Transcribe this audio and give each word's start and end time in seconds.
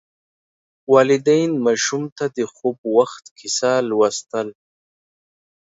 والدین 0.93 1.51
ماشوم 1.65 2.03
ته 2.17 2.25
د 2.37 2.37
خوب 2.53 2.77
وخت 2.95 3.23
کیسه 3.37 3.71
لوستل. 3.89 4.47